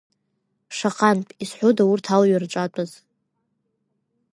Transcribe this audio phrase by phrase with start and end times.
[0.77, 2.91] Шаҟантә, изҳәода, урҭ алҩа рҿатәаз!